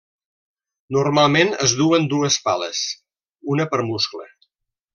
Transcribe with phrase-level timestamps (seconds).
[0.95, 2.81] Normalment es duen dues pales,
[3.57, 4.27] una per muscle.